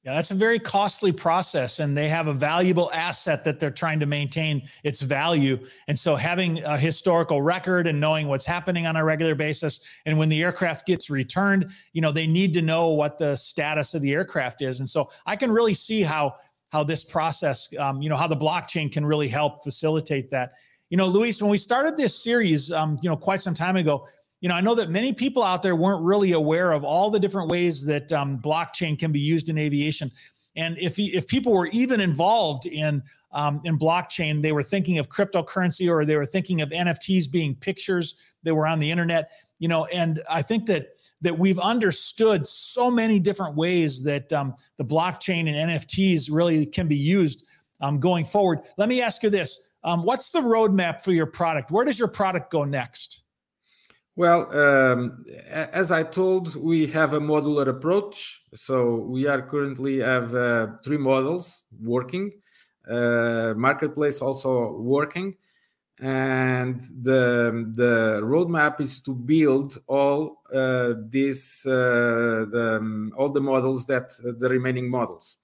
[0.03, 4.01] yeah, that's a very costly process, and they have a valuable asset that they're trying
[4.01, 5.59] to maintain its value.
[5.89, 10.19] And so, having a historical record and knowing what's happening on a regular basis, and
[10.19, 14.01] when the aircraft gets returned, you know, they need to know what the status of
[14.01, 14.81] the aircraft is.
[14.81, 16.37] And so, I can really see how
[16.71, 20.53] how this process, um, you know, how the blockchain can really help facilitate that.
[20.89, 24.09] You know, Luis, when we started this series, um, you know, quite some time ago,
[24.41, 27.21] you know, I know that many people out there weren't really aware of all the
[27.21, 30.11] different ways that um, blockchain can be used in aviation.
[30.57, 35.09] And if if people were even involved in um, in blockchain, they were thinking of
[35.09, 39.31] cryptocurrency or they were thinking of NFTs being pictures that were on the internet.
[39.59, 44.55] You know, and I think that that we've understood so many different ways that um,
[44.79, 47.45] the blockchain and NFTs really can be used
[47.83, 48.61] um, going forward.
[48.79, 51.71] Let me ask you this: um, What's the roadmap for your product?
[51.71, 53.23] Where does your product go next?
[54.17, 58.43] Well, um, as I told, we have a modular approach.
[58.55, 62.33] So we are currently have uh, three models working,
[62.91, 65.37] uh, marketplace also working,
[66.01, 73.41] and the the roadmap is to build all uh, these uh, the, um, all the
[73.41, 74.11] models that
[74.41, 75.37] the remaining models.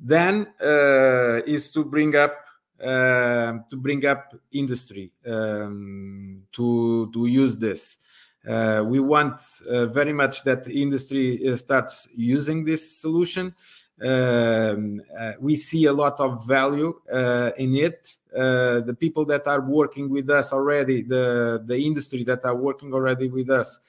[0.00, 2.45] Then uh, is to bring up
[2.82, 7.98] uh, to bring up industry um, to to use this.
[8.46, 13.54] Uh, we want uh, very much that industry uh, starts using this solution.
[14.00, 18.16] Um, uh, we see a lot of value uh, in it.
[18.30, 23.28] the people that are working with us already, the the industry that are working already
[23.28, 23.80] with us,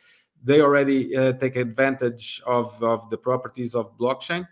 [0.43, 1.09] they already
[1.39, 4.47] take advantage of of the properties of blockchain.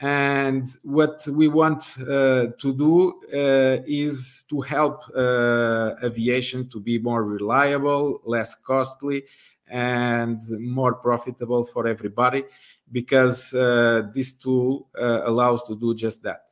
[0.00, 6.98] And what we want uh, to do uh, is to help uh, aviation to be
[6.98, 9.22] more reliable, less costly,
[9.68, 12.44] and more profitable for everybody
[12.90, 16.42] because uh, this tool uh, allows to do just that.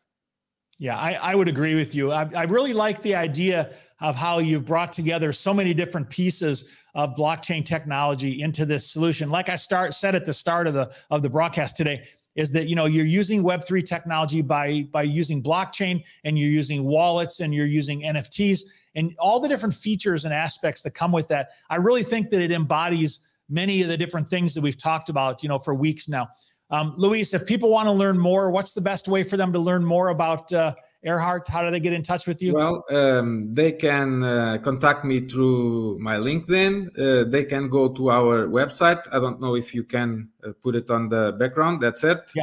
[0.79, 2.13] Yeah, I, I would agree with you.
[2.13, 6.71] I, I really like the idea of how you've brought together so many different pieces
[6.95, 9.29] of blockchain technology into this solution.
[9.29, 12.69] Like I start said at the start of the of the broadcast today, is that
[12.69, 17.55] you know you're using Web3 technology by by using blockchain and you're using wallets and
[17.55, 18.63] you're using NFTs
[18.95, 21.51] and all the different features and aspects that come with that.
[21.69, 25.43] I really think that it embodies many of the different things that we've talked about,
[25.43, 26.29] you know, for weeks now.
[26.71, 29.59] Um, Luis, if people want to learn more, what's the best way for them to
[29.59, 30.75] learn more about uh,
[31.05, 31.49] Airheart?
[31.49, 32.55] How do they get in touch with you?
[32.55, 36.99] Well, um, they can uh, contact me through my LinkedIn.
[36.99, 39.07] Uh, they can go to our website.
[39.11, 41.81] I don't know if you can uh, put it on the background.
[41.81, 42.31] That's it.
[42.35, 42.43] Yeah.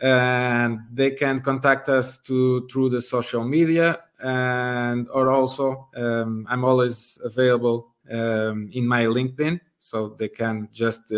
[0.00, 6.64] And they can contact us to through the social media, and or also um, I'm
[6.64, 11.12] always available um, in my LinkedIn, so they can just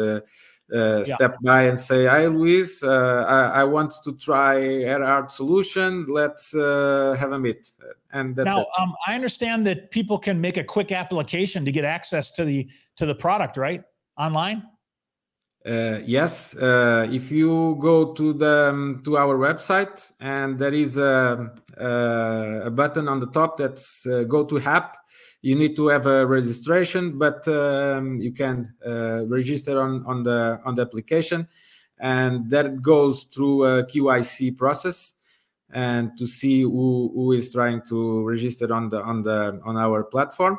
[0.72, 1.14] uh, yeah.
[1.16, 6.06] step by and say, "Hi, Luis, uh, I, I, want to try Airheart solution.
[6.08, 7.70] Let's uh, have a meet."
[8.12, 8.68] And that's now, it.
[8.78, 12.68] Um, I understand that people can make a quick application to get access to the
[12.96, 13.82] to the product, right?
[14.16, 14.62] Online.
[15.64, 20.96] Uh, yes, uh, if you go to the um, to our website and there is
[20.96, 24.96] a, uh, a button on the top that's go to app
[25.42, 30.60] you need to have a registration, but um, you can uh, register on, on the
[30.64, 31.48] on the application,
[31.98, 35.14] and that goes through a KYC process,
[35.72, 40.04] and to see who, who is trying to register on the on the on our
[40.04, 40.58] platform,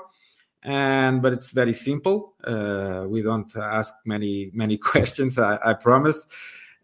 [0.63, 2.33] and but it's very simple.
[2.43, 6.27] Uh, we don't ask many many questions, I, I promise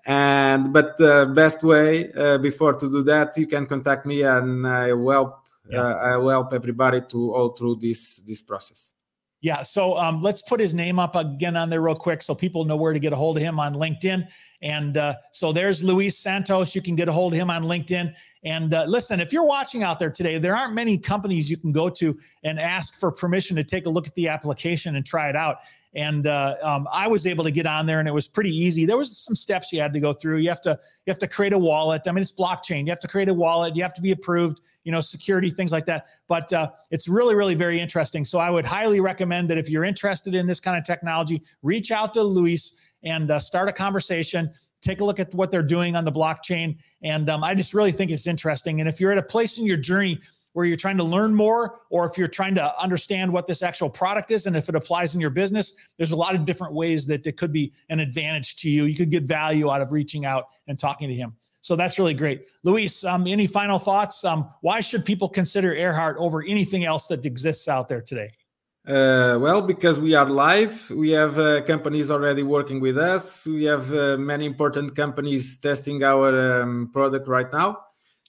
[0.05, 4.65] and but the best way uh, before to do that you can contact me and
[4.65, 5.81] i will help yeah.
[5.81, 8.93] uh, I'll help everybody to all through this this process.
[9.41, 9.61] Yeah.
[9.61, 12.75] So um, let's put his name up again on there real quick so people know
[12.75, 14.27] where to get a hold of him on LinkedIn.
[14.63, 16.73] And uh, so there's Luis Santos.
[16.73, 18.13] You can get a hold of him on LinkedIn.
[18.43, 21.71] And uh, listen, if you're watching out there today, there aren't many companies you can
[21.71, 25.29] go to and ask for permission to take a look at the application and try
[25.29, 25.57] it out.
[25.93, 28.85] And uh, um, I was able to get on there, and it was pretty easy.
[28.85, 30.37] There was some steps you had to go through.
[30.37, 32.03] You have to you have to create a wallet.
[32.05, 32.85] I mean, it's blockchain.
[32.85, 33.75] You have to create a wallet.
[33.75, 36.05] You have to be approved you know, security, things like that.
[36.29, 38.23] But uh, it's really, really very interesting.
[38.23, 41.91] So I would highly recommend that if you're interested in this kind of technology, reach
[41.91, 44.49] out to Luis and uh, start a conversation.
[44.79, 46.77] Take a look at what they're doing on the blockchain.
[47.03, 48.79] And um, I just really think it's interesting.
[48.79, 50.21] And if you're at a place in your journey
[50.53, 53.89] where you're trying to learn more, or if you're trying to understand what this actual
[53.89, 57.05] product is and if it applies in your business, there's a lot of different ways
[57.07, 58.85] that it could be an advantage to you.
[58.85, 61.35] You could get value out of reaching out and talking to him.
[61.67, 62.47] So that's really great.
[62.63, 64.23] Luis, um, any final thoughts?
[64.23, 68.31] Um, why should people consider Airheart over anything else that exists out there today?
[68.87, 73.45] Uh, well, because we are live, we have uh, companies already working with us.
[73.45, 77.79] We have uh, many important companies testing our um, product right now,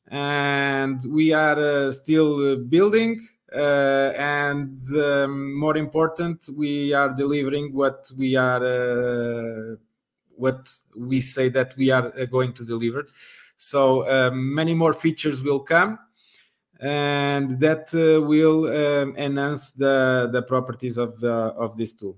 [0.09, 3.25] and we are uh, still building.
[3.55, 9.77] Uh, and um, more important, we are delivering what we are uh,
[10.39, 13.07] what we say that we are uh, going to deliver.
[13.57, 15.99] So um, many more features will come,
[16.81, 21.35] and that uh, will um, enhance the the properties of the
[21.65, 22.17] of this tool.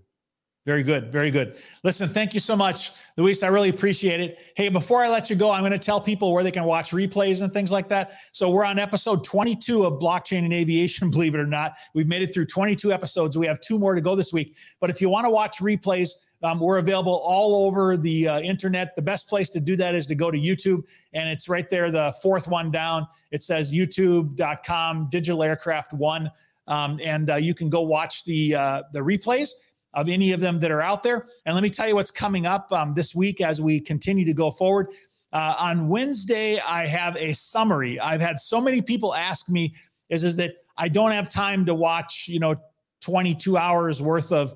[0.67, 1.11] Very good.
[1.11, 1.57] Very good.
[1.85, 3.43] Listen, thank you so much, Luis.
[3.43, 4.39] I really appreciate it.
[4.57, 6.91] Hey, before I let you go, I'm going to tell people where they can watch
[6.91, 8.13] replays and things like that.
[8.33, 11.73] So we're on episode 22 of Blockchain and Aviation, believe it or not.
[11.95, 13.39] We've made it through 22 episodes.
[13.39, 14.55] We have two more to go this week.
[14.81, 16.11] But if you want to watch replays,
[16.43, 18.97] um, we're available all over the uh, internet.
[18.97, 20.83] The best place to do that is to go to YouTube,
[21.13, 23.07] and it's right there, the fourth one down.
[23.31, 26.31] It says youtube.com digital aircraft one.
[26.67, 29.51] Um, and uh, you can go watch the uh, the replays
[29.95, 31.27] of any of them that are out there.
[31.45, 34.35] And let me tell you what's coming up um, this week as we continue to
[34.35, 34.89] go forward.
[35.33, 37.99] Uh, on Wednesday, I have a summary.
[37.99, 39.75] I've had so many people ask me,
[40.09, 42.57] is, is that I don't have time to watch, you know,
[43.01, 44.55] 22 hours worth of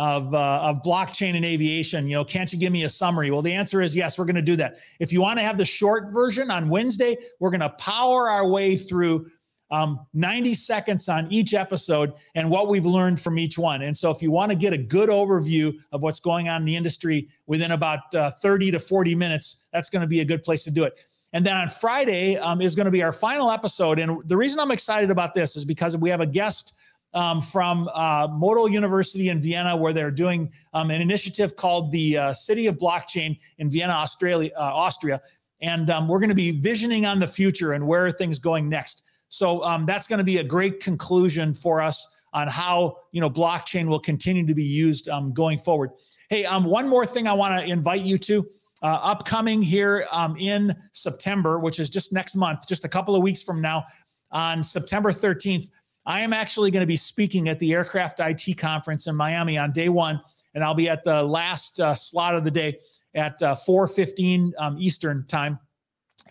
[0.00, 2.08] of uh, of blockchain and aviation.
[2.08, 3.30] You know, can't you give me a summary?
[3.30, 4.18] Well, the answer is yes.
[4.18, 4.78] We're going to do that.
[4.98, 8.48] If you want to have the short version on Wednesday, we're going to power our
[8.48, 9.26] way through
[9.70, 13.82] um, 90 seconds on each episode and what we've learned from each one.
[13.82, 16.64] And so, if you want to get a good overview of what's going on in
[16.64, 20.42] the industry within about uh, 30 to 40 minutes, that's going to be a good
[20.42, 20.98] place to do it.
[21.34, 23.98] And then on Friday um, is going to be our final episode.
[23.98, 26.72] And the reason I'm excited about this is because we have a guest
[27.14, 28.28] um, from uh,
[28.68, 33.38] University in Vienna, where they're doing um, an initiative called the uh, City of Blockchain
[33.58, 35.20] in Vienna, Australia, uh, Austria.
[35.60, 38.68] And um, we're going to be visioning on the future and where are things going
[38.68, 39.02] next.
[39.28, 43.28] So um, that's going to be a great conclusion for us on how you know
[43.28, 45.90] blockchain will continue to be used um, going forward.
[46.28, 48.46] Hey, um, one more thing I want to invite you to.
[48.82, 50.06] Uh, upcoming here
[50.38, 53.84] in September, which is just next month, just a couple of weeks from now,
[54.30, 55.68] on September 13th,
[56.10, 59.70] I am actually going to be speaking at the Aircraft IT Conference in Miami on
[59.70, 60.20] day one,
[60.54, 62.80] and I'll be at the last uh, slot of the day
[63.14, 65.56] at uh, 4:15 um, Eastern time.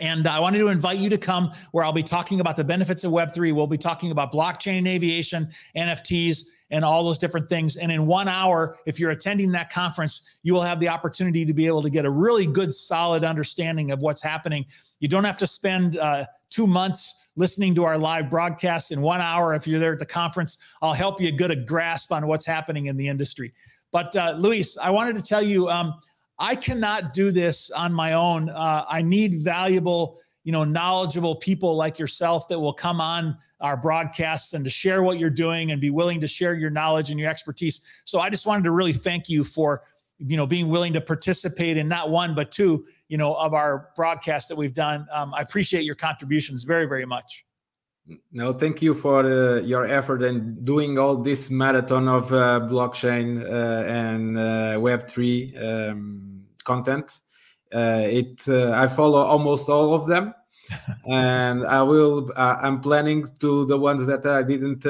[0.01, 3.05] And I wanted to invite you to come where I'll be talking about the benefits
[3.05, 3.55] of Web3.
[3.55, 7.77] We'll be talking about blockchain and aviation, NFTs, and all those different things.
[7.77, 11.53] And in one hour, if you're attending that conference, you will have the opportunity to
[11.53, 14.65] be able to get a really good, solid understanding of what's happening.
[14.99, 19.21] You don't have to spend uh, two months listening to our live broadcast in one
[19.21, 19.53] hour.
[19.53, 22.87] If you're there at the conference, I'll help you get a grasp on what's happening
[22.87, 23.53] in the industry.
[23.91, 25.93] But uh, Luis, I wanted to tell you, um,
[26.37, 28.49] I cannot do this on my own.
[28.49, 33.75] Uh, I need valuable, you know, knowledgeable people like yourself that will come on our
[33.75, 37.19] broadcasts and to share what you're doing and be willing to share your knowledge and
[37.19, 37.81] your expertise.
[38.05, 39.83] So I just wanted to really thank you for,
[40.17, 43.89] you know, being willing to participate in not one but two, you know, of our
[43.95, 45.07] broadcasts that we've done.
[45.11, 47.45] Um, I appreciate your contributions very, very much.
[48.31, 53.43] No, thank you for uh, your effort and doing all this marathon of uh, blockchain
[53.43, 54.41] uh, and uh,
[54.77, 57.19] Web3 um, content.
[57.73, 60.33] Uh, it uh, I follow almost all of them,
[61.07, 62.31] and I will.
[62.35, 64.81] I'm planning to the ones that I didn't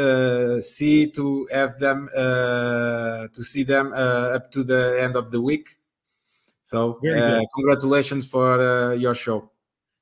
[0.64, 5.79] see to have them to see them up to the end of the week.
[6.70, 7.00] So,
[7.56, 9.50] congratulations for your show.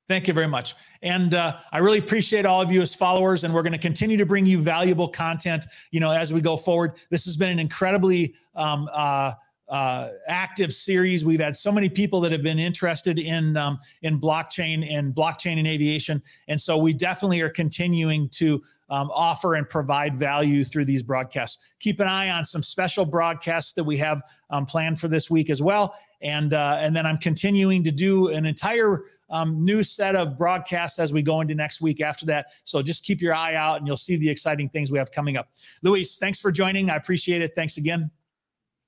[0.06, 0.74] Thank you very much.
[1.02, 4.18] And uh, I really appreciate all of you as followers, and we're going to continue
[4.18, 6.92] to bring you valuable content, you know, as we go forward.
[7.10, 9.32] This has been an incredibly um, uh,
[9.68, 11.24] uh, active series.
[11.24, 15.58] We've had so many people that have been interested in um, in blockchain and blockchain
[15.58, 20.86] and aviation, and so we definitely are continuing to um, offer and provide value through
[20.86, 21.74] these broadcasts.
[21.80, 25.50] Keep an eye on some special broadcasts that we have um, planned for this week
[25.50, 30.16] as well, and uh, and then I'm continuing to do an entire um, new set
[30.16, 32.46] of broadcasts as we go into next week after that.
[32.64, 35.36] So just keep your eye out and you'll see the exciting things we have coming
[35.36, 35.50] up.
[35.82, 36.90] Luis, thanks for joining.
[36.90, 37.54] I appreciate it.
[37.54, 38.10] Thanks again.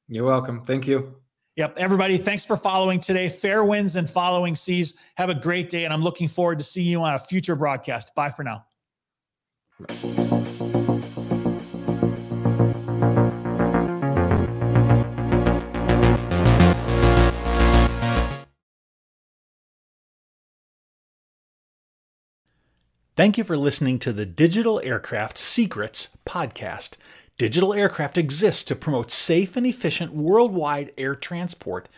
[0.09, 0.65] You're welcome.
[0.65, 1.15] Thank you.
[1.57, 1.77] Yep.
[1.79, 3.29] Everybody, thanks for following today.
[3.29, 4.95] Fair winds and following seas.
[5.17, 5.85] Have a great day.
[5.85, 8.15] And I'm looking forward to seeing you on a future broadcast.
[8.15, 8.65] Bye for now.
[23.21, 26.97] Thank you for listening to the Digital Aircraft Secrets podcast.
[27.37, 31.91] Digital Aircraft exists to promote safe and efficient worldwide air transport.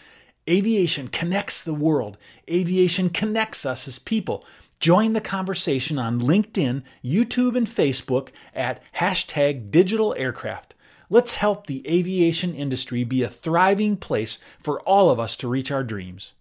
[0.51, 2.19] Aviation connects the world.
[2.51, 4.45] Aviation connects us as people.
[4.81, 10.75] Join the conversation on LinkedIn, YouTube, and Facebook at hashtag digital aircraft.
[11.09, 15.71] Let's help the aviation industry be a thriving place for all of us to reach
[15.71, 16.33] our dreams.